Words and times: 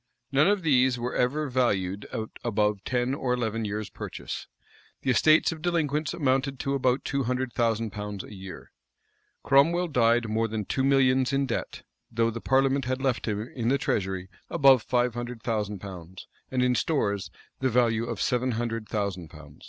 [v*] 0.31 0.37
None 0.39 0.47
of 0.47 0.63
these 0.63 0.97
were 0.97 1.13
ever 1.13 1.47
valued 1.47 2.05
at 2.11 2.29
above 2.43 2.83
ten 2.83 3.13
or 3.13 3.35
eleven 3.35 3.65
years' 3.65 3.91
purchase.[v] 3.91 4.47
The 5.03 5.11
estates 5.11 5.51
of 5.51 5.61
delinquents 5.61 6.11
amounted 6.11 6.57
to 6.61 6.73
above 6.73 7.03
two 7.03 7.25
hundred 7.25 7.53
thousand 7.53 7.91
pounds 7.91 8.23
a 8.23 8.33
year.[] 8.33 8.71
Cromwell 9.43 9.89
died 9.89 10.27
more 10.27 10.47
than 10.47 10.65
two 10.65 10.83
millions 10.83 11.31
in 11.31 11.45
debt;[v] 11.45 11.83
though 12.11 12.31
the 12.31 12.41
parliament 12.41 12.85
had 12.85 12.99
left 12.99 13.27
him 13.27 13.47
in 13.55 13.67
the 13.67 13.77
treasury 13.77 14.27
above 14.49 14.81
five 14.81 15.13
hundred 15.13 15.43
thousand 15.43 15.77
pounds; 15.77 16.25
and 16.49 16.63
in 16.63 16.73
stores, 16.73 17.29
the 17.59 17.69
value 17.69 18.05
of 18.05 18.19
seven 18.19 18.53
hundred 18.53 18.89
thousand 18.89 19.27
pounds. 19.27 19.59